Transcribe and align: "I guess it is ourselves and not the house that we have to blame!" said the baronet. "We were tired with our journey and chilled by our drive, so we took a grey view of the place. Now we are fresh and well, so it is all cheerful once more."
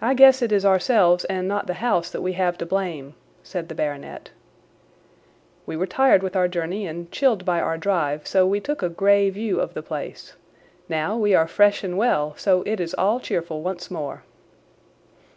"I 0.00 0.14
guess 0.14 0.42
it 0.42 0.50
is 0.50 0.66
ourselves 0.66 1.24
and 1.26 1.46
not 1.46 1.68
the 1.68 1.74
house 1.74 2.10
that 2.10 2.22
we 2.22 2.32
have 2.32 2.58
to 2.58 2.66
blame!" 2.66 3.14
said 3.44 3.68
the 3.68 3.74
baronet. 3.76 4.30
"We 5.64 5.76
were 5.76 5.86
tired 5.86 6.24
with 6.24 6.34
our 6.34 6.48
journey 6.48 6.88
and 6.88 7.08
chilled 7.12 7.44
by 7.44 7.60
our 7.60 7.78
drive, 7.78 8.26
so 8.26 8.48
we 8.48 8.58
took 8.58 8.82
a 8.82 8.88
grey 8.88 9.30
view 9.30 9.60
of 9.60 9.74
the 9.74 9.82
place. 9.84 10.34
Now 10.88 11.16
we 11.16 11.36
are 11.36 11.46
fresh 11.46 11.84
and 11.84 11.96
well, 11.96 12.34
so 12.36 12.62
it 12.66 12.80
is 12.80 12.92
all 12.94 13.20
cheerful 13.20 13.62
once 13.62 13.92
more." 13.92 14.24